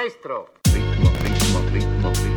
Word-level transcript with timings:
Maestro. 0.00 0.48
Ritmo, 0.72 1.10
ritmo, 1.22 1.60
ritmo, 1.74 2.29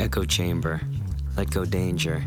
Echo 0.00 0.24
chamber. 0.24 0.80
Let 1.36 1.50
go 1.50 1.64
danger. 1.64 2.24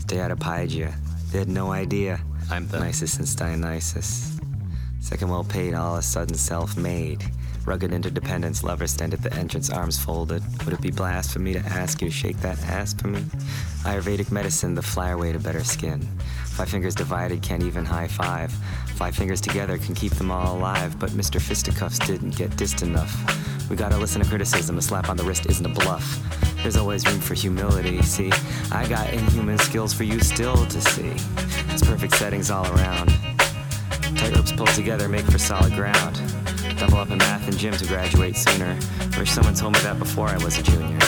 Stay 0.00 0.20
out 0.20 0.30
of 0.30 0.38
Pygia. 0.38 0.94
They 1.30 1.38
had 1.38 1.48
no 1.48 1.72
idea. 1.72 2.20
I'm 2.50 2.66
the 2.68 2.80
nicest 2.80 3.16
since 3.16 3.34
Dionysus. 3.34 4.38
Second 5.00 5.28
well 5.28 5.44
paid, 5.44 5.74
all 5.74 5.94
of 5.94 6.00
a 6.00 6.02
sudden 6.02 6.34
self 6.34 6.76
made. 6.76 7.22
Rugged 7.64 7.92
interdependence, 7.92 8.64
lovers 8.64 8.90
stand 8.90 9.14
at 9.14 9.22
the 9.22 9.32
entrance, 9.34 9.70
arms 9.70 9.96
folded. 9.96 10.42
Would 10.64 10.74
it 10.74 10.80
be 10.80 10.90
blasphemy 10.90 11.52
to 11.52 11.60
ask 11.60 12.02
you 12.02 12.08
to 12.08 12.14
shake 12.14 12.38
that 12.38 12.60
ass 12.64 12.92
for 12.92 13.06
me? 13.06 13.20
Ayurvedic 13.84 14.32
medicine, 14.32 14.74
the 14.74 14.82
flyer 14.82 15.16
way 15.16 15.32
to 15.32 15.38
better 15.38 15.62
skin. 15.62 16.00
Five 16.44 16.70
fingers 16.70 16.94
divided 16.94 17.40
can't 17.40 17.62
even 17.62 17.84
high 17.84 18.08
five. 18.08 18.52
Five 18.94 19.16
fingers 19.16 19.40
together 19.40 19.78
can 19.78 19.94
keep 19.94 20.12
them 20.12 20.30
all 20.30 20.56
alive, 20.56 20.98
but 20.98 21.10
Mr. 21.10 21.40
Fisticuffs 21.40 21.98
didn't 22.06 22.36
get 22.36 22.50
dissed 22.52 22.82
enough. 22.82 23.12
We 23.68 23.76
gotta 23.76 23.96
listen 23.96 24.22
to 24.22 24.28
criticism, 24.28 24.78
a 24.78 24.82
slap 24.82 25.08
on 25.08 25.16
the 25.16 25.24
wrist 25.24 25.46
isn't 25.46 25.64
a 25.64 25.68
bluff. 25.68 26.20
There's 26.62 26.76
always 26.76 27.06
room 27.06 27.20
for 27.20 27.34
humility, 27.34 28.00
see? 28.02 28.30
I 28.70 28.86
got 28.88 29.12
inhuman 29.12 29.58
skills 29.58 29.92
for 29.92 30.04
you 30.04 30.20
still 30.20 30.66
to 30.66 30.80
see. 30.80 31.14
It's 31.70 31.82
perfect 31.82 32.14
settings 32.14 32.50
all 32.50 32.66
around. 32.76 33.08
Tight 34.16 34.36
ropes 34.36 34.52
pulled 34.52 34.68
together 34.68 35.08
make 35.08 35.24
for 35.24 35.38
solid 35.38 35.72
ground. 35.72 36.20
Double 36.78 36.98
up 36.98 37.10
in 37.10 37.18
math 37.18 37.48
and 37.48 37.56
gym 37.56 37.74
to 37.74 37.86
graduate 37.86 38.36
sooner. 38.36 38.78
Wish 39.18 39.30
someone 39.30 39.54
told 39.54 39.74
me 39.74 39.80
that 39.80 39.98
before 39.98 40.28
I 40.28 40.36
was 40.38 40.58
a 40.58 40.62
junior. 40.62 40.98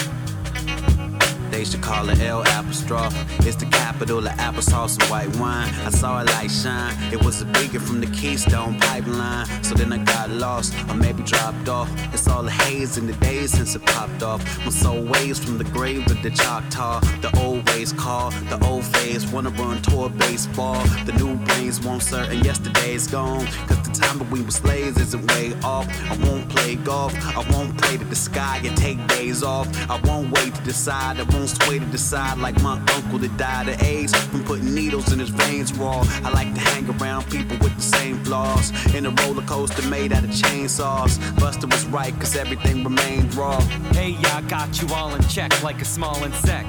They 1.55 1.63
should 1.63 1.81
call 1.81 2.09
it 2.09 2.19
L 2.19 2.41
apostrophe. 2.41 3.15
It's 3.47 3.55
the 3.55 3.65
capital 3.67 4.19
of 4.19 4.33
applesauce 4.33 4.99
and 4.99 5.09
white 5.09 5.33
wine. 5.37 5.69
I 5.85 5.89
saw 5.89 6.21
a 6.21 6.25
light 6.25 6.51
shine. 6.51 6.93
It 7.13 7.23
was 7.23 7.41
a 7.41 7.45
beacon 7.45 7.79
from 7.79 8.01
the 8.01 8.07
Keystone 8.07 8.77
pipeline. 8.77 9.45
So 9.63 9.73
then 9.73 9.93
I 9.93 9.99
got 9.99 10.29
lost, 10.29 10.73
or 10.89 10.95
maybe 10.95 11.23
dropped 11.23 11.69
off. 11.69 11.89
It's 12.13 12.27
all 12.27 12.45
a 12.45 12.51
haze 12.51 12.97
in 12.97 13.07
the 13.07 13.13
days 13.13 13.51
since 13.51 13.73
it 13.73 13.85
popped 13.85 14.21
off. 14.21 14.41
My 14.65 14.69
soul 14.69 15.05
waves 15.05 15.39
from 15.39 15.57
the 15.57 15.63
grave 15.63 16.05
of 16.11 16.21
the 16.21 16.29
Choctaw. 16.31 16.99
The 17.21 17.31
old 17.39 17.65
ways 17.69 17.93
call, 17.93 18.31
the 18.49 18.59
old 18.65 18.83
phase. 18.83 19.25
Wanna 19.31 19.51
run 19.51 19.81
toward 19.81 20.17
baseball. 20.17 20.83
The 21.05 21.13
new 21.13 21.37
brains 21.37 21.79
won't 21.79 22.03
certain 22.03 22.43
yesterday's 22.43 23.07
gone. 23.07 23.47
Cause 23.67 23.81
the 23.81 23.97
time 24.01 24.17
that 24.19 24.29
we 24.29 24.41
were 24.41 24.51
slaves 24.51 24.99
isn't 24.99 25.25
way 25.31 25.53
off. 25.63 25.87
I 26.11 26.17
won't 26.27 26.49
play 26.49 26.75
golf. 26.75 27.13
I 27.37 27.49
won't 27.53 27.77
pray 27.77 27.95
to 27.95 28.03
the 28.03 28.15
sky 28.15 28.59
and 28.65 28.75
take 28.75 28.99
days 29.07 29.41
off. 29.41 29.67
I 29.89 29.97
won't 30.01 30.31
wait 30.31 30.53
to 30.53 30.61
decide. 30.63 31.17
I 31.17 31.23
won't 31.23 31.44
sway 31.47 31.79
to 31.79 31.85
decide 31.85 32.37
like 32.37 32.59
my 32.61 32.73
uncle 32.93 33.19
that 33.19 33.35
died 33.37 33.69
of 33.69 33.81
AIDS 33.81 34.15
from 34.15 34.43
putting 34.43 34.73
needles 34.73 35.11
in 35.11 35.19
his 35.19 35.29
veins 35.29 35.73
raw. 35.73 36.03
I 36.23 36.31
like 36.31 36.53
to 36.53 36.59
hang 36.59 36.89
around 36.89 37.29
people 37.29 37.57
with 37.57 37.75
the 37.75 37.81
same 37.81 38.23
flaws. 38.23 38.71
In 38.93 39.05
a 39.05 39.11
roller 39.11 39.43
coaster 39.43 39.87
made 39.87 40.13
out 40.13 40.23
of 40.23 40.29
chainsaws. 40.29 41.19
Buster 41.39 41.67
was 41.67 41.85
right, 41.87 42.13
cause 42.19 42.35
everything 42.35 42.83
remained 42.83 43.33
raw. 43.35 43.59
Hey, 43.91 44.15
I 44.25 44.41
got 44.41 44.81
you 44.81 44.93
all 44.93 45.13
in 45.13 45.21
check 45.27 45.63
like 45.63 45.81
a 45.81 45.85
small 45.85 46.23
insect. 46.23 46.67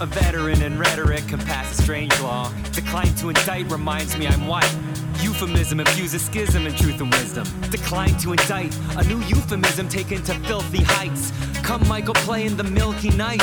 A 0.00 0.06
veteran 0.06 0.62
in 0.62 0.78
rhetoric 0.78 1.26
can 1.26 1.40
pass 1.40 1.76
a 1.76 1.82
strange 1.82 2.18
law. 2.20 2.52
Decline 2.72 3.12
to 3.16 3.30
indict 3.30 3.70
reminds 3.70 4.16
me 4.16 4.28
I'm 4.28 4.46
white. 4.46 4.72
Euphemism 5.20 5.80
infuses 5.80 6.24
schism 6.24 6.66
in 6.66 6.74
truth 6.74 7.00
and 7.00 7.12
wisdom. 7.12 7.44
Decline 7.70 8.16
to 8.18 8.30
indict, 8.30 8.76
a 8.96 9.04
new 9.04 9.18
euphemism 9.26 9.88
taken 9.88 10.22
to 10.22 10.34
filthy 10.46 10.82
heights. 10.82 11.32
Come, 11.64 11.86
Michael, 11.88 12.14
play 12.14 12.46
in 12.46 12.56
the 12.56 12.62
milky 12.62 13.10
night. 13.10 13.42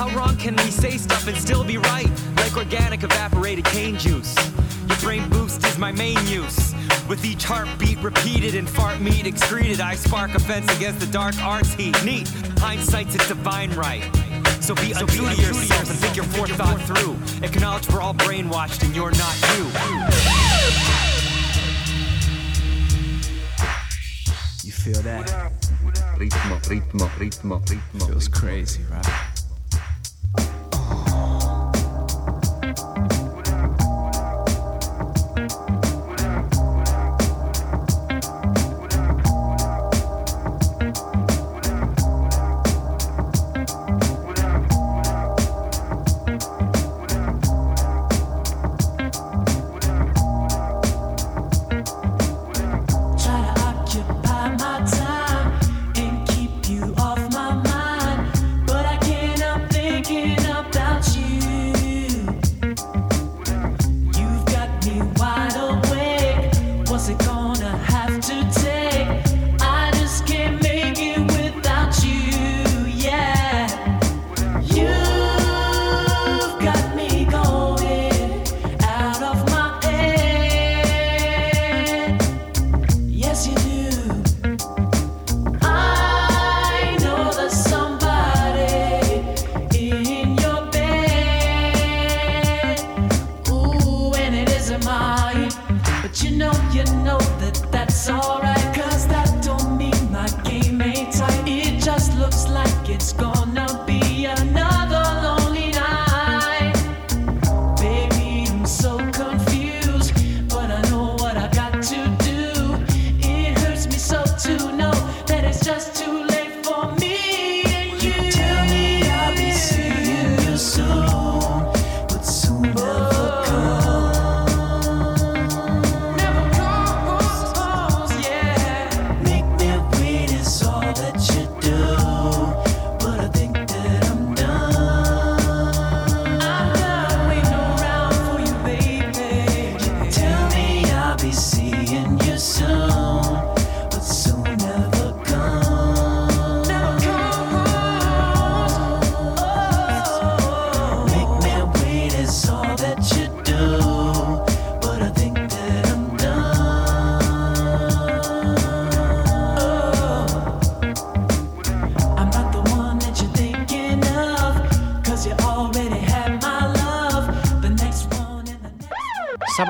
How 0.00 0.08
wrong 0.16 0.34
can 0.38 0.56
we 0.56 0.70
say 0.70 0.96
stuff 0.96 1.28
and 1.28 1.36
still 1.36 1.62
be 1.62 1.76
right? 1.76 2.10
Like 2.36 2.56
organic 2.56 3.02
evaporated 3.02 3.66
cane 3.66 3.98
juice. 3.98 4.34
Your 4.88 4.96
brain 4.96 5.28
boost 5.28 5.62
is 5.66 5.76
my 5.76 5.92
main 5.92 6.16
use. 6.26 6.74
With 7.06 7.22
each 7.22 7.44
heartbeat 7.44 7.98
repeated 7.98 8.54
and 8.54 8.66
fart 8.66 9.02
meat 9.02 9.26
excreted, 9.26 9.78
I 9.78 9.96
spark 9.96 10.34
offense 10.34 10.74
against 10.74 11.00
the 11.00 11.12
dark 11.12 11.36
arts 11.42 11.74
heat. 11.74 12.02
Neat, 12.02 12.26
hindsight's 12.56 13.14
a 13.14 13.18
divine 13.28 13.72
right. 13.72 14.02
So 14.62 14.74
be 14.74 14.94
so 14.94 15.00
untrue 15.02 15.28
to 15.28 15.36
yourself 15.36 15.90
and 15.90 15.98
think 15.98 16.16
your 16.16 16.24
forethought 16.24 16.80
through. 16.80 17.18
Acknowledge 17.46 17.86
we're 17.90 18.00
all 18.00 18.14
brainwashed 18.14 18.82
and 18.82 18.96
you're 18.96 19.10
not 19.10 19.36
you. 19.52 19.64
You 24.64 24.72
feel 24.72 25.02
that? 25.02 25.52
Ritmo, 26.16 26.58
ritmo, 26.62 27.06
ritmo, 27.18 27.60
ritmo. 27.66 28.06
Feels 28.06 28.28
crazy, 28.28 28.82
right? 28.90 29.29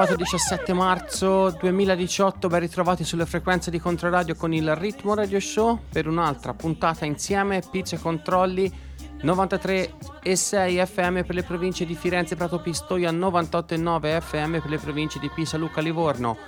Sabato 0.01 0.17
17 0.17 0.73
marzo 0.73 1.51
2018, 1.51 2.49
ben 2.49 2.61
ritrovati 2.61 3.05
sulle 3.05 3.27
frequenze 3.27 3.71
di 3.71 3.79
Controradio 3.79 4.35
con 4.35 4.55
il 4.55 4.75
Ritmo 4.75 5.15
Radio 5.15 5.39
Show 5.39 5.79
per 5.93 6.09
un'altra 6.09 6.55
puntata 6.55 7.05
insieme, 7.05 7.63
pizza 7.71 7.97
e 7.97 7.99
controlli 7.99 8.73
93 9.21 9.93
e 10.23 10.37
6 10.37 10.87
FM 10.87 11.25
per 11.25 11.35
le 11.35 11.43
province 11.43 11.85
di 11.85 11.95
Firenze, 11.95 12.35
Prato 12.35 12.63
Pistoia, 12.63 13.11
98 13.11 13.75
e 13.75 13.77
9 13.77 14.21
FM 14.23 14.61
per 14.61 14.71
le 14.71 14.79
province 14.79 15.19
di 15.19 15.29
Pisa, 15.29 15.59
Lucca, 15.59 15.83
Livorno, 15.83 16.39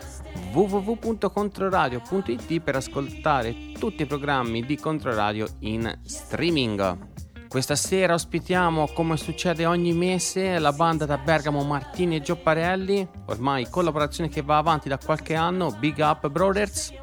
www.controradio.it 0.53 2.61
per 2.61 2.77
ascoltare 2.77 3.73
tutti 3.79 4.01
i 4.01 4.07
programmi 4.07 4.65
di 4.65 4.79
Controradio 4.79 5.47
in 5.59 5.95
streaming. 6.07 7.12
Questa 7.53 7.77
sera 7.77 8.15
ospitiamo, 8.15 8.89
come 8.95 9.19
succede 9.19 9.67
ogni 9.67 9.93
mese, 9.93 10.59
la 10.59 10.73
banda 10.73 11.05
da 11.05 11.19
Bergamo 11.19 11.63
Martini 11.63 12.17
e 12.17 12.23
Giopparelli, 12.23 13.07
ormai 13.27 13.69
collaborazione 13.69 14.31
che 14.31 14.41
va 14.41 14.57
avanti 14.57 14.89
da 14.89 14.97
qualche 14.97 15.35
anno, 15.35 15.71
Big 15.79 15.99
Up 15.99 16.31
Brothers, 16.31 16.95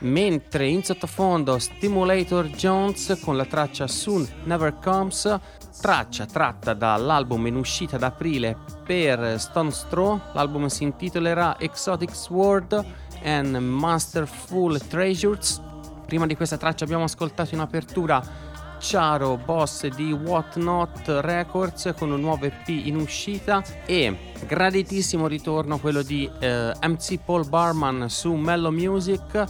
mentre 0.00 0.66
in 0.66 0.82
sottofondo 0.82 1.60
Stimulator 1.60 2.46
Jones 2.48 3.20
con 3.22 3.36
la 3.36 3.44
traccia 3.44 3.86
Soon 3.86 4.28
Never 4.42 4.80
Comes, 4.82 5.38
traccia 5.80 6.26
tratta 6.26 6.74
dall'album 6.74 7.46
in 7.46 7.54
uscita 7.54 7.94
ad 7.94 8.02
aprile 8.02 8.56
per 8.84 9.38
Stone 9.38 9.70
Straw, 9.70 10.20
l'album 10.32 10.66
si 10.66 10.82
intitolerà 10.82 11.56
Exotic 11.56 12.12
Sword 12.12 12.84
and 13.22 13.54
Masterful 13.54 14.76
Treasures. 14.88 15.62
Prima 16.04 16.26
di 16.26 16.34
questa 16.34 16.56
traccia 16.56 16.82
abbiamo 16.82 17.04
ascoltato 17.04 17.54
in 17.54 17.60
apertura 17.60 18.52
Charo, 18.86 19.38
boss 19.38 19.86
di 19.86 20.12
What 20.12 20.56
Not 20.56 21.04
Records 21.06 21.94
con 21.96 22.10
un 22.10 22.20
nuovo 22.20 22.44
EP 22.44 22.68
in 22.68 22.96
uscita 22.96 23.64
e 23.86 24.32
graditissimo 24.46 25.26
ritorno 25.26 25.78
quello 25.78 26.02
di 26.02 26.30
eh, 26.38 26.70
MC 26.82 27.18
Paul 27.24 27.48
Barman 27.48 28.10
su 28.10 28.34
Mellow 28.34 28.70
Music 28.70 29.44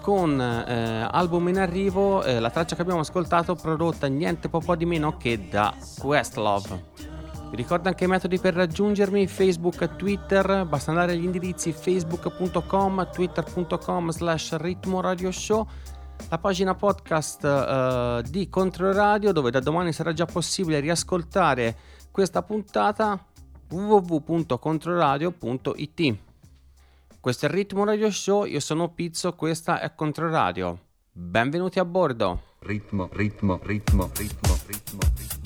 con 0.00 0.40
eh, 0.40 1.08
album 1.10 1.48
in 1.48 1.58
arrivo, 1.58 2.22
eh, 2.22 2.38
la 2.38 2.50
traccia 2.50 2.76
che 2.76 2.82
abbiamo 2.82 3.00
ascoltato 3.00 3.56
prodotta 3.56 4.06
niente 4.06 4.48
po' 4.48 4.76
di 4.76 4.86
meno 4.86 5.16
che 5.16 5.48
da 5.48 5.74
Questlove. 5.98 6.84
Vi 7.50 7.56
ricordo 7.56 7.88
anche 7.88 8.04
i 8.04 8.08
metodi 8.08 8.38
per 8.38 8.54
raggiungermi, 8.54 9.26
Facebook 9.26 9.82
e 9.82 9.96
Twitter, 9.96 10.64
basta 10.64 10.92
andare 10.92 11.12
agli 11.12 11.24
indirizzi 11.24 11.72
facebook.com, 11.72 13.08
twitter.com 13.12 14.10
slash 14.10 14.56
ritmo 14.58 15.00
radio 15.00 15.32
show 15.32 15.66
la 16.28 16.38
pagina 16.38 16.74
podcast 16.74 17.44
uh, 17.44 18.20
di 18.28 18.48
Controradio 18.48 19.30
dove 19.32 19.50
da 19.50 19.60
domani 19.60 19.92
sarà 19.92 20.12
già 20.12 20.26
possibile 20.26 20.80
riascoltare 20.80 21.76
questa 22.10 22.42
puntata 22.42 23.24
www.controradio.it. 23.68 26.16
Questo 27.20 27.46
è 27.46 27.48
il 27.48 27.54
Ritmo 27.54 27.84
Radio 27.84 28.10
Show, 28.10 28.44
io 28.44 28.58
sono 28.60 28.90
Pizzo, 28.90 29.34
questa 29.34 29.80
è 29.80 29.94
Controradio. 29.94 30.80
Benvenuti 31.12 31.78
a 31.78 31.84
bordo. 31.84 32.42
Ritmo, 32.60 33.10
ritmo, 33.12 33.60
ritmo, 33.62 34.10
ritmo, 34.14 34.56
ritmo, 34.66 35.00
ritmo. 35.16 35.45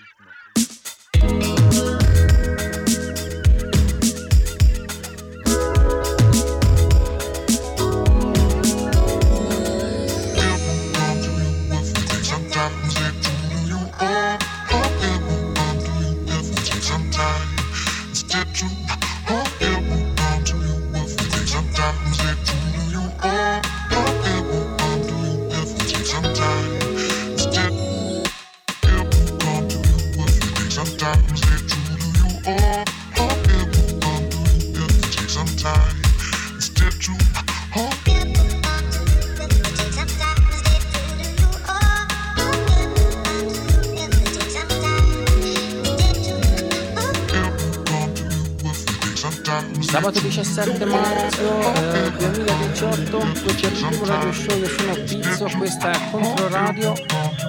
17 50.51 50.83
marzo 50.83 51.61
eh, 51.75 52.11
2018, 52.11 53.17
questo 53.41 53.67
è 53.67 53.69
il 53.69 53.87
primo 53.87 54.03
radio 54.03 54.33
show, 54.33 54.57
io 54.57 54.67
sono 54.67 54.93
Pizzo, 54.95 55.49
questa 55.57 55.91
è 55.91 56.09
Controradio 56.11 56.93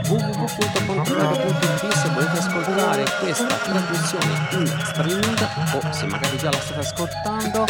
www.controradio.it 0.06 1.92
se 1.94 2.08
volete 2.10 2.38
ascoltare 2.38 3.04
questa 3.18 3.56
trasmissione 3.56 4.48
in 4.52 4.66
streaming 4.84 5.48
o 5.72 5.92
se 5.92 6.06
magari 6.06 6.36
già 6.36 6.50
la 6.50 6.60
state 6.60 6.78
ascoltando 6.78 7.66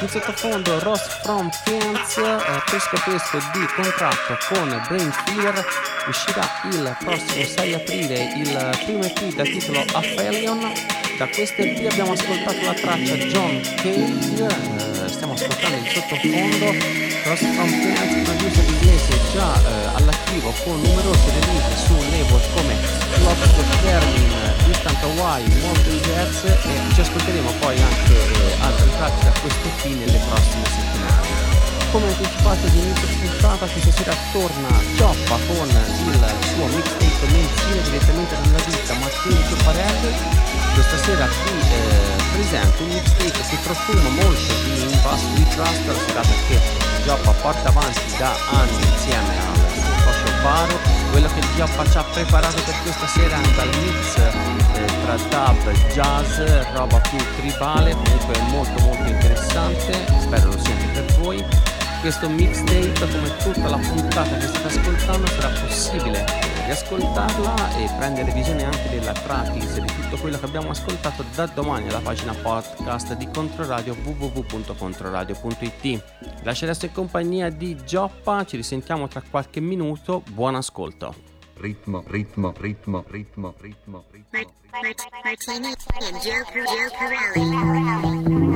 in 0.00 0.08
sottofondo 0.08 0.78
Ross 0.80 1.22
from 1.22 1.48
Fiance 1.64 2.20
eh, 2.20 2.62
pesco 2.70 3.00
pesco 3.06 3.38
di 3.54 3.66
contratto 3.74 4.36
con 4.50 4.68
Brain 4.88 5.10
Fear 5.10 5.64
uscirà 6.08 6.46
il 6.70 6.94
prossimo 6.98 7.46
6 7.46 7.72
aprile 7.72 8.34
il 8.36 8.78
primo 8.84 9.02
EP 9.02 9.34
dal 9.34 9.46
titolo 9.46 9.82
Aphelion 9.94 10.93
da 11.18 11.28
questo 11.28 11.62
EP 11.62 11.78
abbiamo 11.90 12.12
ascoltato 12.12 12.60
la 12.64 12.74
traccia 12.74 13.14
John 13.14 13.60
Cage. 13.76 14.46
Eh, 14.46 15.08
stiamo 15.08 15.34
ascoltando 15.34 15.76
in 15.76 15.86
sottofondo. 15.86 16.66
Ross 17.24 17.40
from 17.40 17.68
Fiance 17.68 18.18
producer 18.24 18.64
inglese 18.64 19.18
già 19.32 19.54
eh, 19.54 19.94
all'attivo 19.94 20.52
con 20.64 20.80
numerose 20.80 21.30
release 21.30 21.76
su 21.86 21.94
label 22.10 22.40
come 22.54 22.74
of 23.26 23.80
Termin, 23.82 24.32
Distant 24.66 25.02
Hawaii, 25.04 25.46
Mountain 25.60 26.00
Jazz 26.02 26.44
e 26.44 26.94
ci 26.94 27.00
ascolteremo 27.00 27.50
poi 27.60 27.80
anche 27.80 28.12
eh, 28.12 28.56
altre 28.60 28.90
tracce 28.96 29.24
da 29.24 29.32
questo 29.40 29.68
EP 29.68 29.96
nelle 29.96 30.20
prossime 30.28 30.64
settimane. 30.66 31.62
Come 31.92 32.06
anticipato 32.08 32.66
di 32.68 32.78
inizio 32.78 33.06
puntata 33.20 33.66
questa 33.66 33.92
sera 33.92 34.16
torna 34.32 34.68
Cioppa 34.96 35.38
con 35.46 35.68
il 35.68 36.34
suo 36.42 36.66
mixtape 36.66 37.26
mensile 37.30 37.82
direttamente 37.84 38.34
dalla 38.42 38.64
ditta 38.66 38.94
Martini 38.94 39.44
Ciopparelli 39.48 40.43
questa 40.74 40.98
sera 40.98 41.26
qui 41.26 41.58
eh, 41.70 42.22
presento 42.32 42.82
un 42.82 42.88
mixtape 42.88 43.30
che 43.30 43.56
profuma 43.62 44.08
molto 44.10 44.54
di 44.64 44.82
Impass 44.82 45.22
We 45.34 45.48
Trust 45.54 46.12
dato 46.12 46.34
che 46.48 46.58
Cioppa 47.04 47.30
porta 47.42 47.68
avanti 47.68 48.16
da 48.18 48.34
anni 48.50 48.82
insieme 48.92 49.38
al 49.38 49.58
socio 50.02 50.32
Baro 50.42 50.78
quello 51.10 51.28
che 51.28 51.40
Gioppa 51.56 51.88
ci 51.88 51.96
ha 51.96 52.02
preparato 52.02 52.60
per 52.62 52.74
questa 52.82 53.06
sera 53.06 53.36
è 53.36 53.46
un 53.46 53.54
bel 53.54 53.70
mix 53.78 54.16
eh, 54.16 54.84
tra 55.04 55.16
dub, 55.16 55.70
jazz, 55.92 56.40
roba 56.74 56.98
più 56.98 57.18
tribale 57.36 57.92
comunque 57.92 58.38
molto 58.50 58.82
molto 58.82 59.08
interessante 59.08 60.04
spero 60.20 60.50
lo 60.50 60.58
sia 60.58 60.74
anche 60.74 61.00
per 61.00 61.18
voi. 61.18 61.44
Questo 62.00 62.28
mixtape 62.28 62.92
come 62.98 63.36
tutta 63.38 63.68
la 63.68 63.78
puntata 63.78 64.36
che 64.36 64.46
state 64.46 64.66
ascoltando 64.66 65.26
sarà 65.26 65.48
possibile 65.60 66.53
riascoltarla 66.64 67.76
e 67.76 67.90
prendere 67.98 68.32
visione 68.32 68.64
anche 68.64 68.88
della 68.88 69.12
tracklist 69.12 69.80
di 69.80 69.86
tutto 69.86 70.16
quello 70.16 70.38
che 70.38 70.46
abbiamo 70.46 70.70
ascoltato 70.70 71.22
da 71.34 71.44
domani 71.46 71.88
alla 71.88 72.00
pagina 72.00 72.32
podcast 72.32 73.14
di 73.16 73.28
Controradio 73.28 73.94
www.controradio.it 74.02 76.02
lascio 76.42 76.64
adesso 76.64 76.86
in 76.86 76.92
compagnia 76.92 77.50
di 77.50 77.76
Gioppa 77.84 78.44
ci 78.44 78.56
risentiamo 78.56 79.08
tra 79.08 79.22
qualche 79.28 79.60
minuto 79.60 80.22
buon 80.30 80.54
ascolto 80.54 81.32
Ritmo, 81.56 82.02
ritmo, 82.08 82.52
ritmo, 82.58 83.04
ritmo, 83.06 83.54
ritmo, 83.60 84.04
ritmo. 84.10 84.24
Martini 87.14 88.53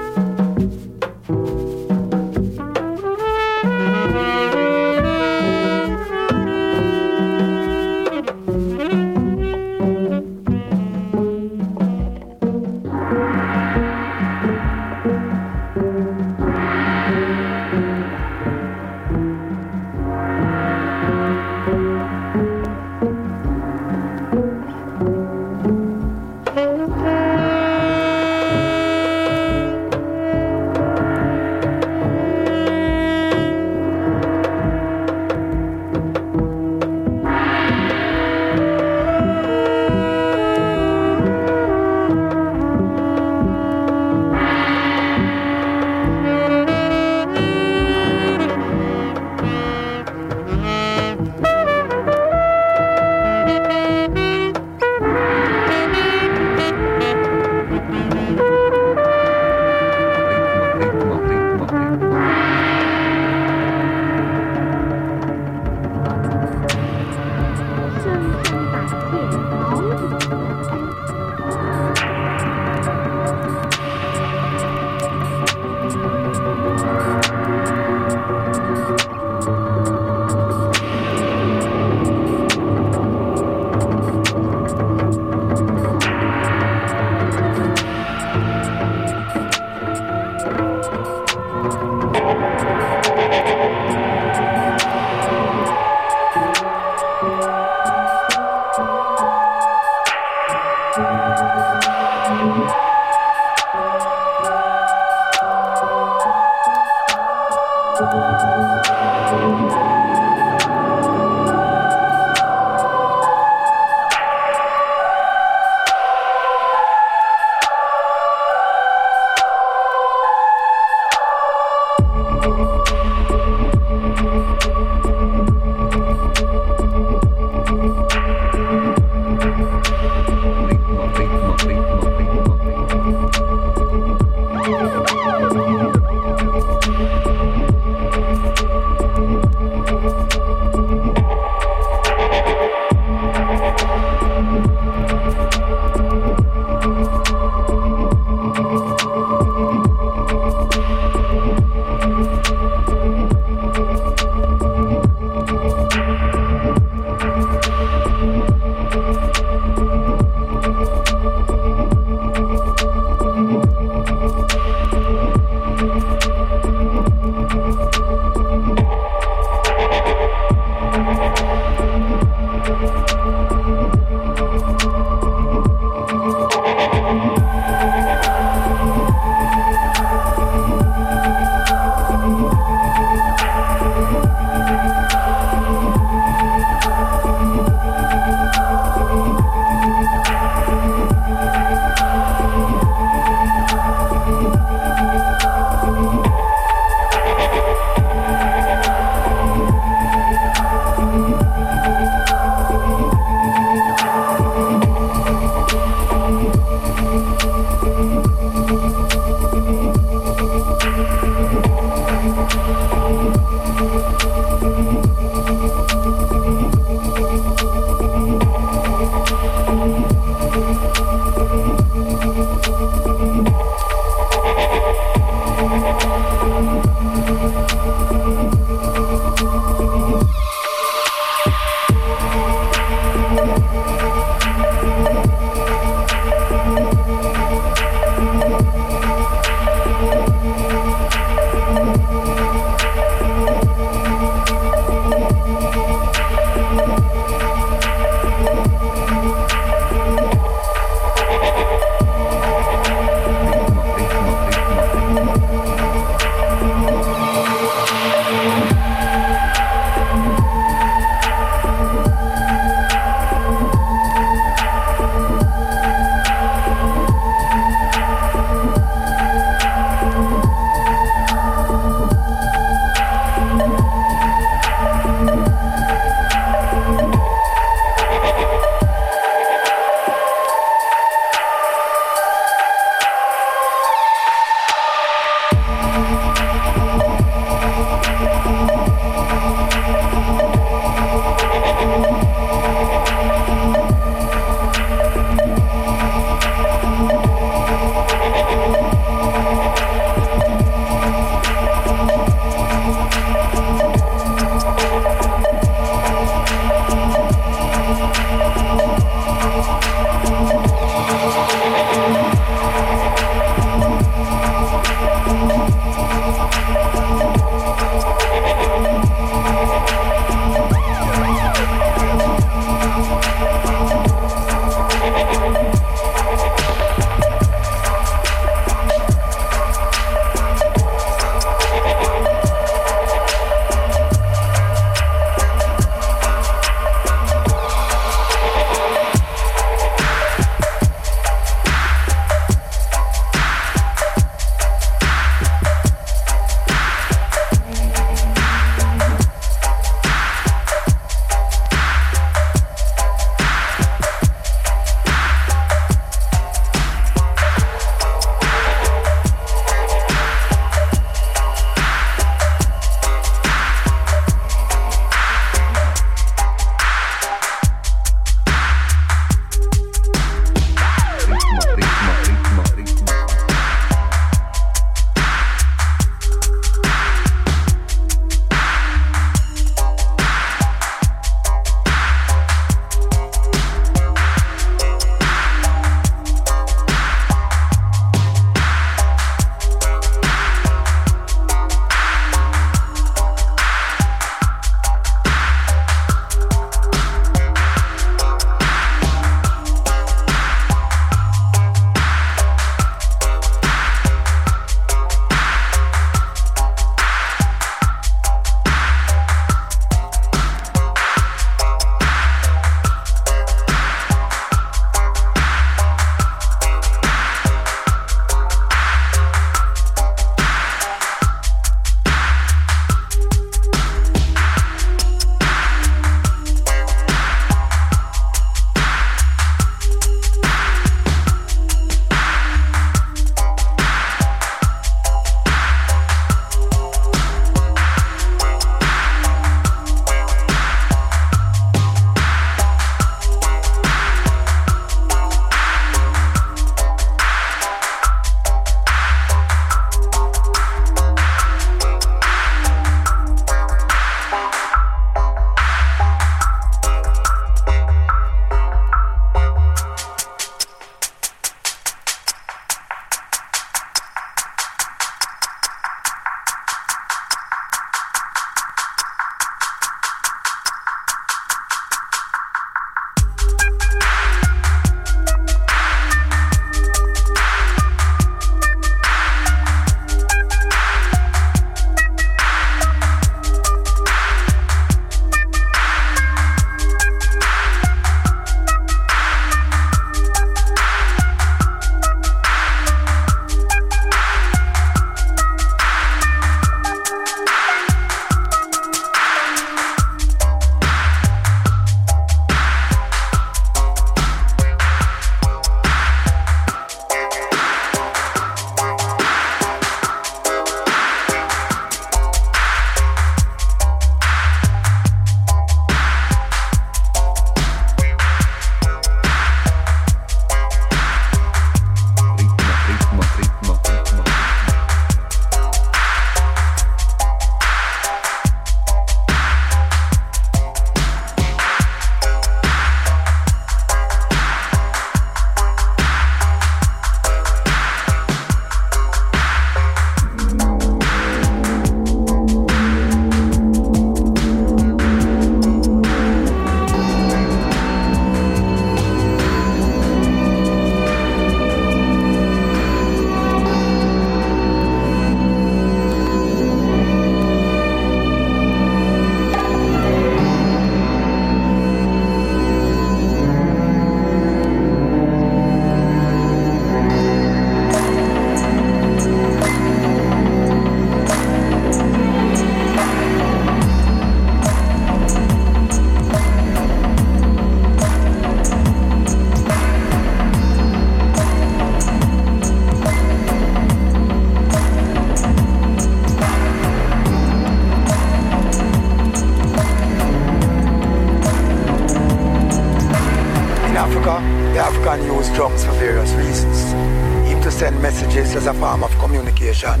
as 598.66 598.74
a 598.74 598.80
form 598.80 599.04
of 599.04 599.10
communication, 599.18 600.00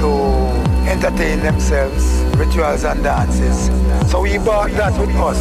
to 0.00 0.10
entertain 0.88 1.40
themselves, 1.40 2.04
rituals 2.38 2.84
and 2.84 3.02
dances. 3.04 3.66
So 4.10 4.22
we 4.22 4.38
brought 4.38 4.70
that 4.72 4.98
with 4.98 5.14
us 5.16 5.38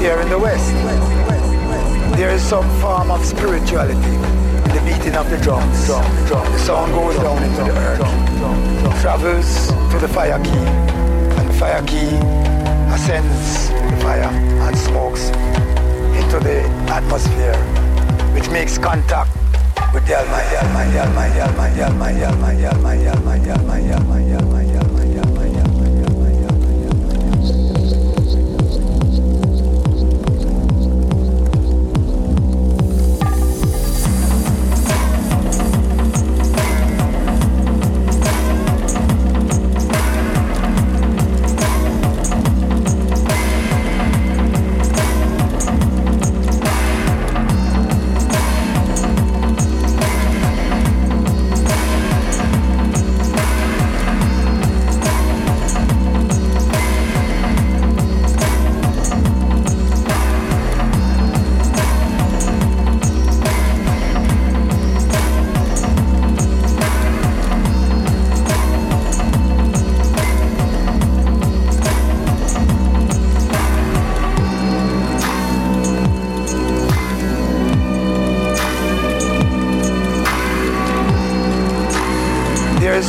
here 0.00 0.18
in 0.20 0.30
the 0.30 0.38
West. 0.38 0.72
There 2.16 2.30
is 2.30 2.42
some 2.42 2.66
form 2.80 3.10
of 3.10 3.22
spirituality 3.22 4.14
in 4.14 4.72
the 4.72 4.82
beating 4.86 5.14
of 5.14 5.28
the 5.28 5.36
drums. 5.38 5.88
The 5.88 6.58
sound 6.58 6.92
goes 6.92 7.16
down 7.16 7.42
into 7.42 7.62
the 7.64 7.76
earth, 7.76 9.00
travels 9.02 9.66
to 9.92 9.98
the 9.98 10.08
fire 10.08 10.42
key, 10.42 10.64
and 11.36 11.50
the 11.50 11.54
fire 11.54 11.82
key 11.82 12.16
ascends 12.94 13.68
the 13.68 13.96
fire 14.00 14.30
and 14.64 14.78
smokes 14.78 15.28
into 16.16 16.40
the 16.40 16.62
atmosphere, 16.88 17.56
which 18.32 18.48
makes 18.48 18.78
contact 18.78 19.37
with 19.90 20.04
Yalma, 20.04 20.38
Yalma, 20.52 20.82
Yalma, 20.92 21.24
Yalma, 21.32 21.64
Yalma, 21.72 22.08
Yalma, 22.12 22.48
Yalma, 22.52 22.92
Yalma, 22.92 22.92
Yalma, 23.00 23.34
Yalma, 23.40 23.76
Yalma, 23.88 24.18
Yalma, 24.20 24.67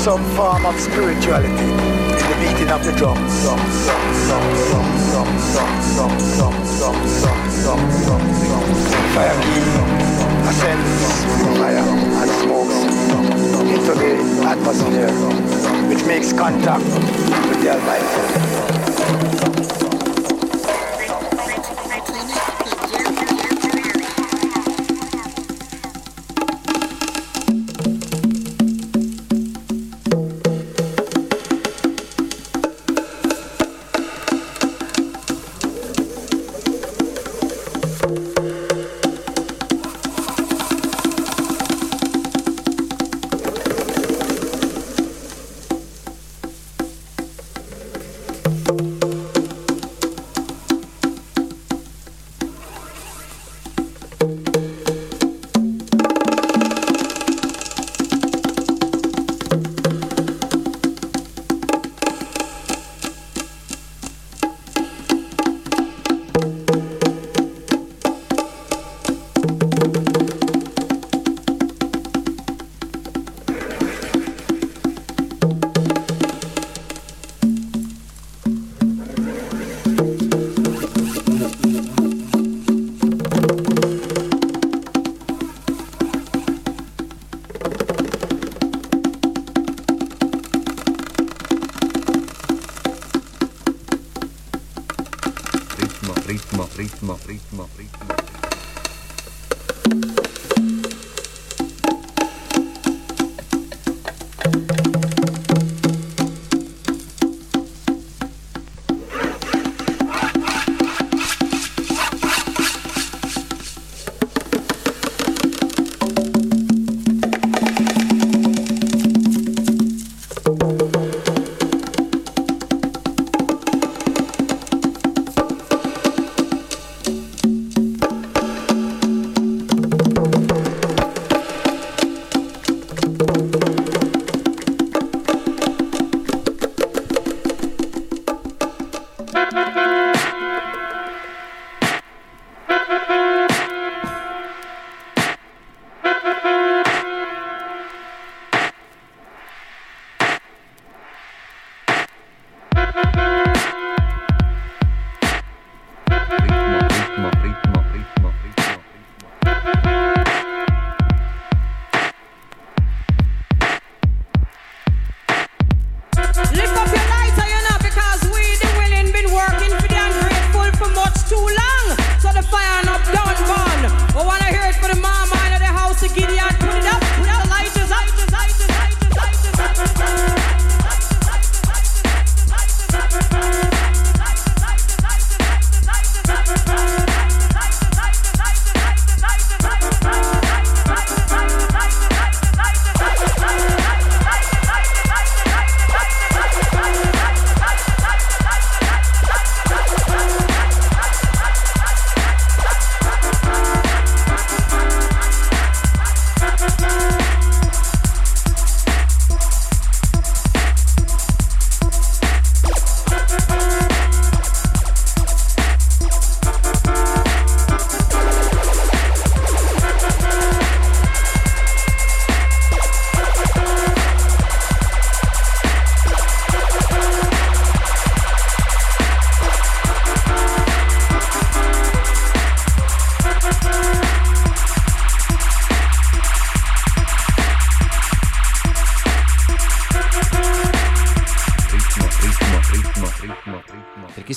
some 0.10 0.26
form 0.36 0.66
of 0.66 0.74
spirituality 0.80 1.52
in 1.52 2.26
the 2.32 2.38
beating 2.42 2.72
of 2.72 2.84
the 2.84 2.92
drums. 2.98 3.46
Fire 9.14 9.40
ascends 10.50 10.94
fire 11.60 11.86
and 12.22 12.32
smokes 12.42 12.78
into 13.76 13.94
the 14.02 14.14
atmosphere, 14.48 15.14
which 15.88 16.04
makes 16.06 16.34
contact 16.34 16.86
with 17.48 17.62
the 17.62 17.70
Almighty. 17.70 19.49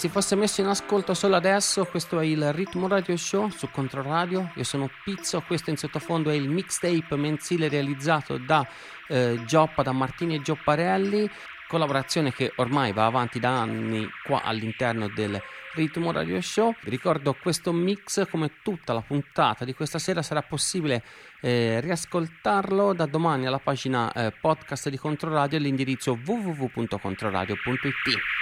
Si 0.03 0.09
fosse 0.09 0.35
messo 0.35 0.61
in 0.61 0.67
ascolto 0.67 1.15
solo 1.15 1.37
adesso, 1.37 1.85
questo 1.85 2.19
è 2.19 2.25
il 2.25 2.53
Ritmo 2.53 2.89
Radio 2.89 3.17
Show 3.17 3.51
su 3.51 3.71
Controradio. 3.71 4.51
Io 4.57 4.65
sono 4.65 4.91
Pizzo, 5.05 5.45
questo 5.47 5.71
in 5.71 5.77
sottofondo 5.77 6.29
è 6.29 6.35
il 6.35 6.49
mixtape 6.49 7.15
mensile 7.15 7.69
realizzato 7.69 8.37
da 8.37 8.67
eh, 9.07 9.41
Gioppa, 9.47 9.85
da 9.85 9.93
Martini 9.93 10.35
e 10.35 10.43
Giopparelli, 10.43 11.31
collaborazione 11.69 12.33
che 12.33 12.53
ormai 12.57 12.93
va 12.93 13.07
avanti 13.07 13.39
da 13.39 13.61
anni 13.61 14.11
qua 14.25 14.43
all'interno 14.43 15.07
del 15.07 15.41
Ritmo 15.75 16.11
Radio 16.11 16.41
Show. 16.41 16.75
Vi 16.83 16.91
ricordo 16.91 17.37
questo 17.41 17.71
mix 17.71 18.29
come 18.29 18.55
tutta 18.61 18.93
la 18.93 19.03
puntata 19.03 19.65
di 19.65 19.73
questa 19.73 20.01
sera 20.01 20.21
sarà 20.21 20.43
possibile 20.43 21.05
eh, 21.41 21.79
riascoltarlo 21.79 22.93
da 22.93 23.07
domani 23.07 23.47
alla 23.47 23.61
pagina 23.61 24.13
eh, 24.13 24.33
podcast 24.33 24.89
di 24.89 24.99
Controradio 24.99 25.59
all'indirizzo 25.59 26.19
www.controradio.it. 26.27 28.42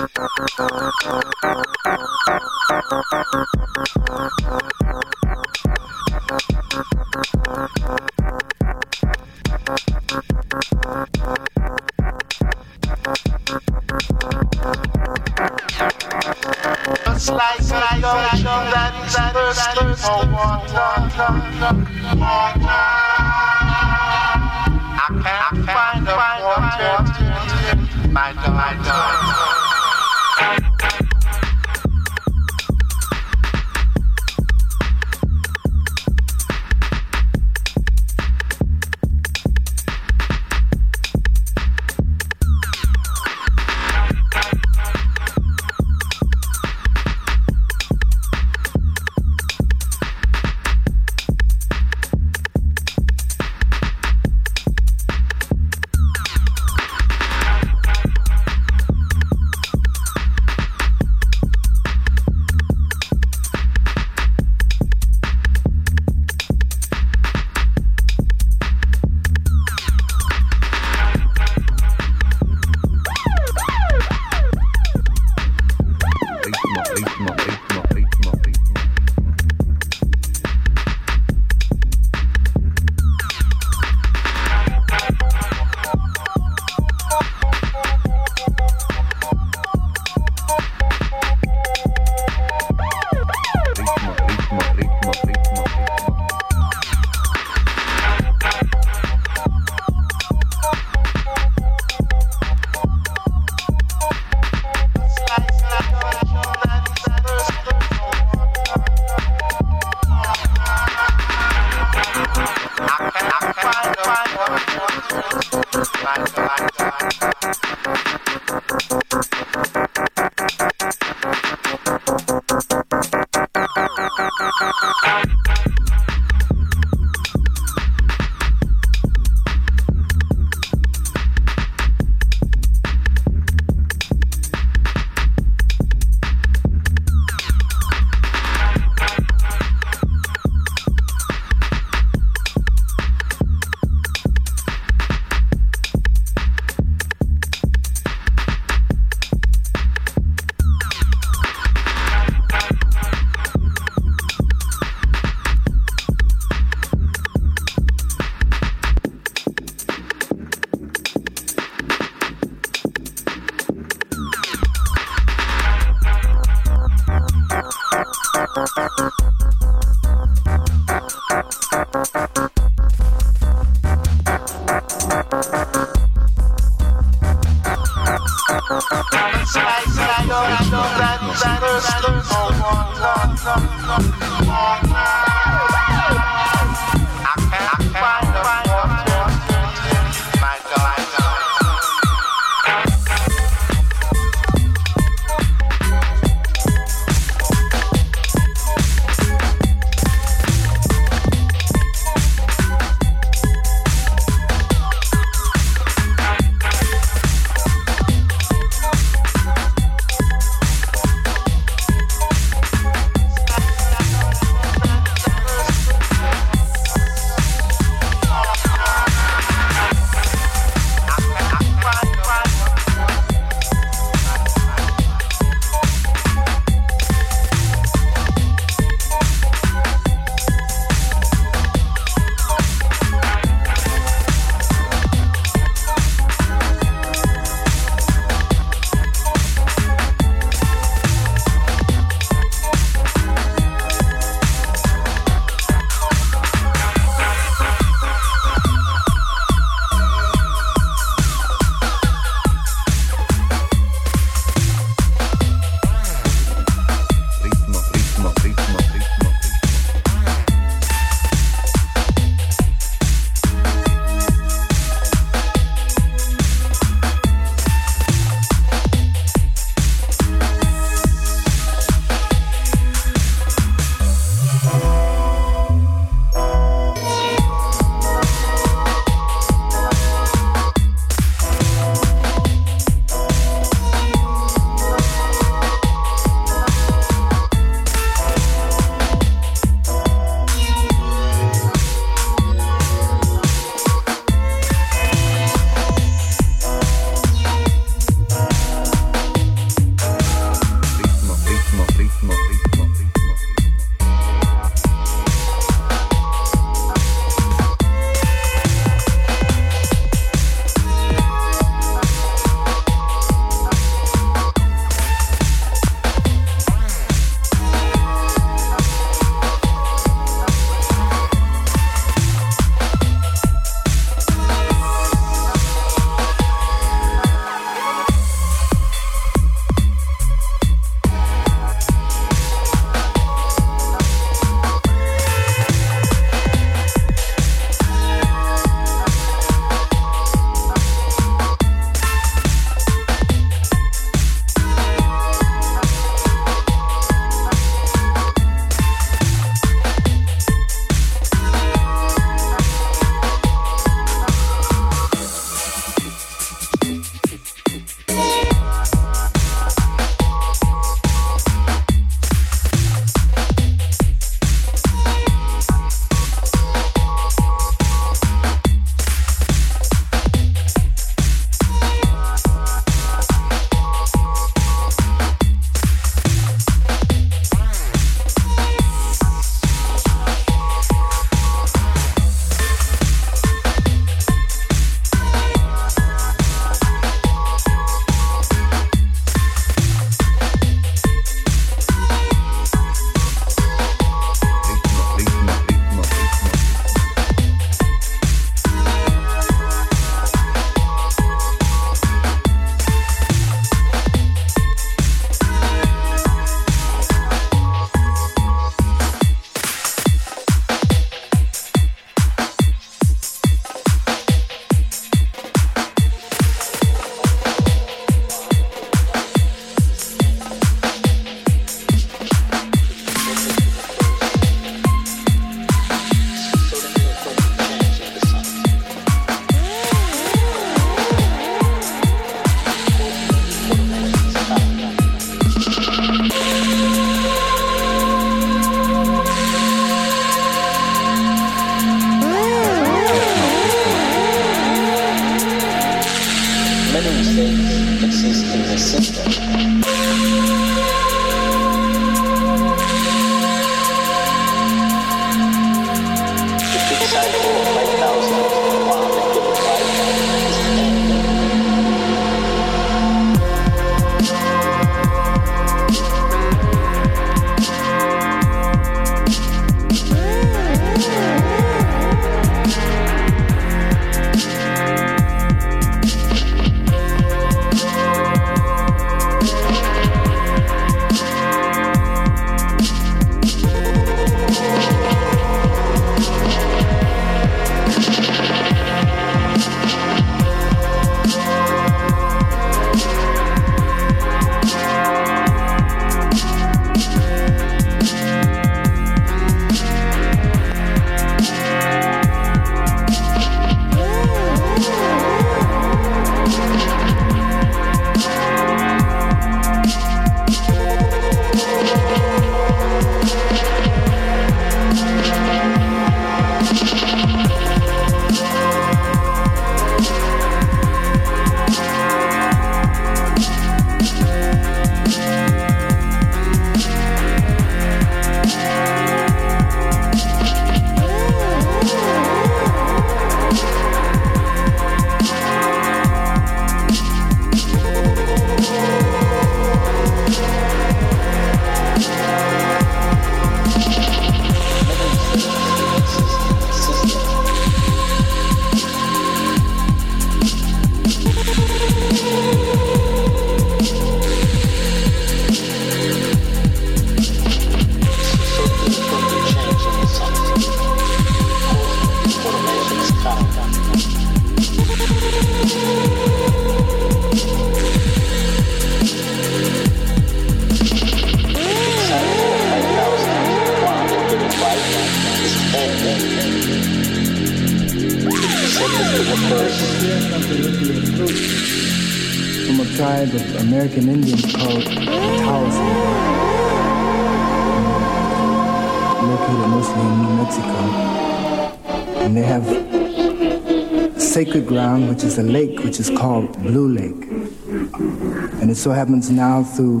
it 598.74 598.78
so 598.78 598.90
happens 598.90 599.30
now 599.30 599.62
through 599.62 600.00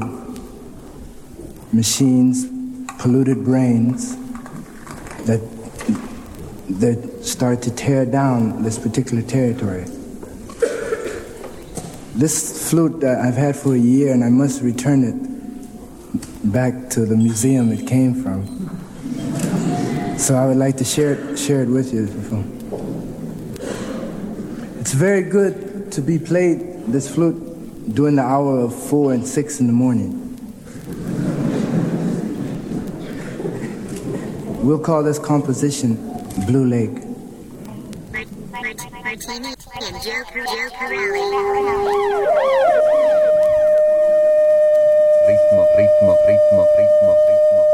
machines, 1.72 2.44
polluted 2.98 3.44
brains, 3.44 4.16
that 5.26 5.40
they 6.68 6.96
start 7.22 7.62
to 7.62 7.70
tear 7.70 8.04
down 8.04 8.64
this 8.64 8.76
particular 8.76 9.22
territory. 9.22 9.84
This 12.16 12.68
flute 12.68 13.04
uh, 13.04 13.16
I've 13.22 13.36
had 13.36 13.54
for 13.54 13.76
a 13.76 13.78
year, 13.78 14.12
and 14.12 14.24
I 14.24 14.28
must 14.28 14.60
return 14.60 15.04
it 15.04 16.50
back 16.52 16.90
to 16.90 17.06
the 17.06 17.16
museum 17.16 17.70
it 17.70 17.86
came 17.86 18.24
from. 18.24 18.44
So 20.18 20.34
I 20.34 20.48
would 20.48 20.56
like 20.56 20.78
to 20.78 20.84
share 20.84 21.12
it, 21.12 21.38
share 21.38 21.62
it 21.62 21.68
with 21.68 21.94
you. 21.94 22.08
It's 24.80 24.94
very 24.94 25.22
good 25.22 25.92
to 25.92 26.00
be 26.00 26.18
played 26.18 26.86
this 26.88 27.08
flute 27.08 27.53
during 27.92 28.16
the 28.16 28.22
hour 28.22 28.60
of 28.60 28.74
four 28.74 29.12
and 29.12 29.26
six 29.26 29.60
in 29.60 29.66
the 29.66 29.72
morning. 29.72 30.20
We'll 34.62 34.78
call 34.78 35.02
this 35.02 35.18
composition 35.18 35.96
Blue 36.46 36.64
Lake. 36.66 37.04
Ritmo, 45.24 45.62
ritmo, 45.76 46.12
ritmo. 46.26 47.73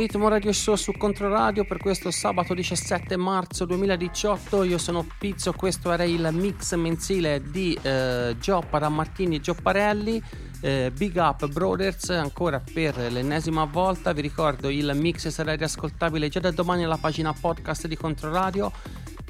ritmo 0.00 0.28
radio 0.28 0.50
show 0.50 0.76
su 0.76 0.92
Controradio 0.92 1.66
per 1.66 1.76
questo 1.76 2.10
sabato 2.10 2.54
17 2.54 3.18
marzo 3.18 3.66
2018. 3.66 4.62
Io 4.62 4.78
sono 4.78 5.06
Pizzo, 5.18 5.52
questo 5.52 5.92
era 5.92 6.04
il 6.04 6.26
mix 6.32 6.74
mensile 6.74 7.42
di 7.42 7.78
eh, 7.82 8.34
Gioppa 8.40 8.88
Martini 8.88 9.36
e 9.36 9.40
Giopparelli. 9.40 10.22
Eh, 10.62 10.90
Big 10.96 11.14
Up 11.16 11.46
Brothers 11.48 12.08
ancora 12.08 12.62
per 12.72 12.96
l'ennesima 12.96 13.64
volta. 13.64 14.14
Vi 14.14 14.22
ricordo 14.22 14.70
il 14.70 14.90
mix 14.94 15.28
sarà 15.28 15.54
riascoltabile 15.54 16.30
già 16.30 16.40
da 16.40 16.50
domani 16.50 16.84
alla 16.84 16.96
pagina 16.96 17.34
podcast 17.38 17.86
di 17.86 17.96
Controradio 17.96 18.72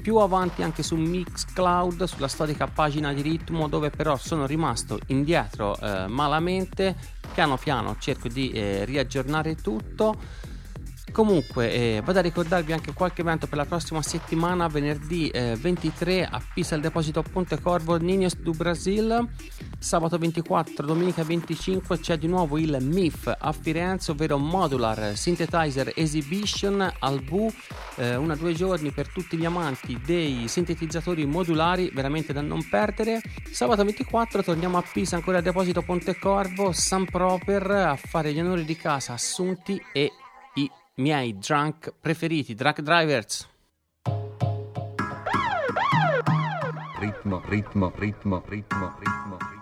più 0.01 0.15
avanti 0.17 0.63
anche 0.63 0.83
su 0.83 0.95
Mixcloud, 0.95 2.05
sulla 2.05 2.29
storica 2.29 2.67
pagina 2.67 3.11
di 3.11 3.21
ritmo, 3.21 3.67
dove 3.67 3.89
però 3.89 4.15
sono 4.15 4.45
rimasto 4.45 4.97
indietro 5.07 5.77
eh, 5.77 6.07
malamente. 6.07 6.95
Piano 7.33 7.57
piano 7.57 7.97
cerco 7.99 8.29
di 8.29 8.51
eh, 8.51 8.85
riaggiornare 8.85 9.55
tutto. 9.55 10.49
Comunque, 11.11 11.71
eh, 11.71 12.01
vado 12.05 12.19
a 12.19 12.21
ricordarvi 12.21 12.71
anche 12.71 12.93
qualche 12.93 13.19
evento 13.19 13.45
per 13.45 13.57
la 13.57 13.65
prossima 13.65 14.01
settimana, 14.01 14.67
venerdì 14.67 15.27
eh, 15.27 15.57
23 15.59 16.23
a 16.23 16.41
Pisa 16.53 16.75
al 16.75 16.81
deposito 16.81 17.21
Ponte 17.21 17.59
Corvo, 17.59 17.97
Niños 17.97 18.37
do 18.37 18.51
Brasil. 18.51 19.27
Sabato 19.77 20.17
24, 20.17 20.85
domenica 20.85 21.23
25 21.23 21.99
c'è 21.99 22.17
di 22.17 22.27
nuovo 22.27 22.57
il 22.57 22.77
MIF 22.79 23.35
a 23.37 23.51
Firenze, 23.51 24.11
ovvero 24.11 24.37
Modular 24.37 25.17
Synthesizer 25.17 25.91
Exhibition 25.95 26.89
al 26.99 27.21
Bu, 27.21 27.51
eh, 27.95 28.15
una 28.15 28.35
due 28.35 28.53
giorni 28.53 28.91
per 28.91 29.11
tutti 29.11 29.35
gli 29.35 29.45
amanti 29.45 29.99
dei 30.05 30.47
sintetizzatori 30.47 31.25
modulari, 31.25 31.91
veramente 31.93 32.31
da 32.31 32.41
non 32.41 32.67
perdere. 32.69 33.21
Sabato 33.51 33.83
24 33.83 34.43
torniamo 34.43 34.77
a 34.77 34.83
Pisa, 34.93 35.17
ancora 35.17 35.37
al 35.37 35.43
deposito 35.43 35.81
Ponte 35.81 36.17
Corvo, 36.17 36.71
San 36.71 37.03
Proper 37.05 37.69
a 37.71 37.95
fare 37.97 38.31
gli 38.31 38.39
onori 38.39 38.63
di 38.63 38.77
casa 38.77 39.13
Assunti 39.13 39.81
e 39.91 40.11
miei 41.01 41.37
drunk 41.37 41.93
preferiti, 41.99 42.53
drunk 42.53 42.81
drivers. 42.81 43.47
Ritmo, 46.99 47.41
ritmo, 47.47 47.91
ritmo, 47.95 48.43
ritmo, 48.47 48.93
ritmo. 48.99 49.60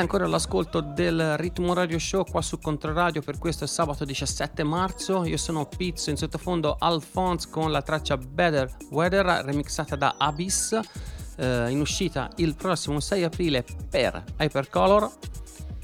Siete 0.00 0.14
ancora 0.14 0.32
all'ascolto 0.32 0.80
del 0.80 1.36
Ritmo 1.36 1.74
Radio 1.74 1.98
Show 1.98 2.24
qua 2.24 2.40
su 2.40 2.58
Controradio 2.58 3.20
per 3.20 3.36
questo 3.36 3.66
sabato 3.66 4.06
17 4.06 4.62
marzo. 4.62 5.26
Io 5.26 5.36
sono 5.36 5.66
Pizzo, 5.66 6.08
in 6.08 6.16
sottofondo 6.16 6.76
Alphonse 6.78 7.50
con 7.50 7.70
la 7.70 7.82
traccia 7.82 8.16
Better 8.16 8.74
Weather 8.92 9.26
remixata 9.44 9.96
da 9.96 10.14
Abyss, 10.16 10.80
eh, 11.36 11.66
in 11.68 11.80
uscita 11.80 12.30
il 12.36 12.54
prossimo 12.54 12.98
6 12.98 13.24
aprile 13.24 13.62
per 13.90 14.24
Hypercolor. 14.38 15.10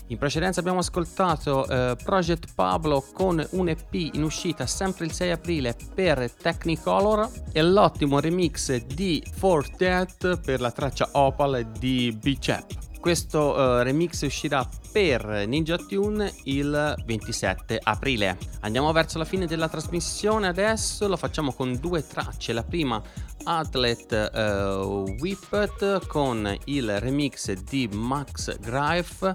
In 0.06 0.16
precedenza 0.16 0.60
abbiamo 0.60 0.78
ascoltato 0.78 1.68
eh, 1.68 1.96
Project 2.02 2.54
Pablo 2.54 3.04
con 3.12 3.46
un 3.50 3.68
EP 3.68 3.92
in 3.92 4.22
uscita 4.22 4.64
sempre 4.64 5.04
il 5.04 5.12
6 5.12 5.30
aprile 5.30 5.76
per 5.94 6.32
Technicolor 6.32 7.28
e 7.52 7.60
l'ottimo 7.60 8.18
remix 8.18 8.76
di 8.76 9.22
For 9.34 9.68
Death 9.76 10.40
per 10.40 10.62
la 10.62 10.70
traccia 10.70 11.06
Opal 11.12 11.70
di 11.78 12.16
Bicep. 12.18 12.85
Questo 13.06 13.54
uh, 13.54 13.82
remix 13.82 14.22
uscirà 14.22 14.68
per 14.90 15.44
Ninja 15.46 15.76
Tune 15.76 16.28
il 16.46 16.92
27 17.04 17.78
aprile. 17.80 18.36
Andiamo 18.62 18.90
verso 18.90 19.16
la 19.16 19.24
fine 19.24 19.46
della 19.46 19.68
trasmissione 19.68 20.48
adesso, 20.48 21.06
lo 21.06 21.16
facciamo 21.16 21.52
con 21.52 21.78
due 21.78 22.04
tracce. 22.04 22.52
La 22.52 22.64
prima 22.64 23.00
Athlete 23.44 24.28
uh, 24.34 25.14
Whippet 25.20 26.04
con 26.08 26.52
il 26.64 26.98
remix 26.98 27.52
di 27.52 27.88
Max 27.92 28.58
Greif, 28.58 29.30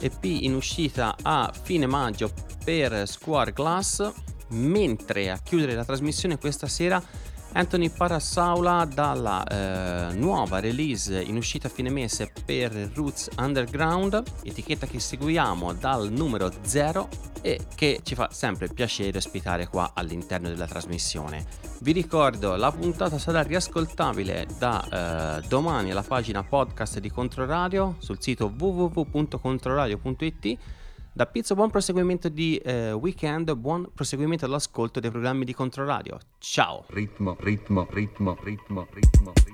EP 0.00 0.24
in 0.24 0.54
uscita 0.54 1.16
a 1.22 1.50
fine 1.50 1.86
maggio 1.86 2.30
per 2.62 3.08
Square 3.08 3.54
Glass, 3.54 4.06
mentre 4.50 5.30
a 5.30 5.38
chiudere 5.38 5.74
la 5.74 5.86
trasmissione 5.86 6.36
questa 6.36 6.66
sera 6.66 7.02
Anthony 7.56 7.88
Parasaula 7.88 8.84
dalla 8.84 9.44
eh, 9.44 10.12
nuova 10.14 10.58
release 10.58 11.22
in 11.22 11.36
uscita 11.36 11.68
a 11.68 11.70
fine 11.70 11.88
mese 11.88 12.32
per 12.44 12.90
Roots 12.94 13.28
Underground, 13.38 14.20
etichetta 14.42 14.86
che 14.86 14.98
seguiamo 14.98 15.72
dal 15.72 16.10
numero 16.10 16.50
0 16.62 17.08
e 17.42 17.60
che 17.76 18.00
ci 18.02 18.16
fa 18.16 18.28
sempre 18.32 18.66
piacere 18.68 19.18
ospitare 19.18 19.68
qua 19.68 19.92
all'interno 19.94 20.48
della 20.48 20.66
trasmissione. 20.66 21.46
Vi 21.80 21.92
ricordo, 21.92 22.56
la 22.56 22.72
puntata 22.72 23.18
sarà 23.18 23.42
riascoltabile 23.42 24.48
da 24.58 25.38
eh, 25.38 25.46
domani 25.46 25.92
alla 25.92 26.02
pagina 26.02 26.42
podcast 26.42 26.98
di 26.98 27.10
Controradio 27.10 27.94
sul 27.98 28.20
sito 28.20 28.52
www.controradio.it 28.56 30.58
da 31.14 31.26
Pizzo 31.26 31.54
buon 31.54 31.70
proseguimento 31.70 32.28
di 32.28 32.56
eh, 32.56 32.90
weekend, 32.90 33.54
buon 33.54 33.88
proseguimento 33.94 34.46
all'ascolto 34.46 34.98
dei 34.98 35.10
programmi 35.10 35.44
di 35.44 35.54
Controradio. 35.54 36.18
Ciao! 36.38 36.84
Ritmo, 36.88 37.36
ritmo, 37.38 37.86
ritmo, 37.88 38.36
ritmo, 38.42 38.86
ritmo, 38.90 39.32
ritmo. 39.32 39.53